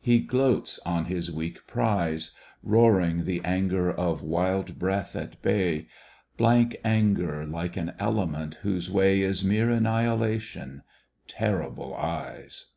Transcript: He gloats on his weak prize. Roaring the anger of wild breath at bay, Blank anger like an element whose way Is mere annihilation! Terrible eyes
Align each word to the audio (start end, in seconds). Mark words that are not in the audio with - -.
He 0.00 0.18
gloats 0.20 0.80
on 0.86 1.04
his 1.04 1.30
weak 1.30 1.58
prize. 1.66 2.30
Roaring 2.62 3.24
the 3.26 3.42
anger 3.44 3.92
of 3.92 4.22
wild 4.22 4.78
breath 4.78 5.14
at 5.14 5.42
bay, 5.42 5.88
Blank 6.38 6.78
anger 6.82 7.44
like 7.44 7.76
an 7.76 7.92
element 7.98 8.54
whose 8.62 8.90
way 8.90 9.20
Is 9.20 9.44
mere 9.44 9.68
annihilation! 9.68 10.84
Terrible 11.28 11.94
eyes 11.94 12.70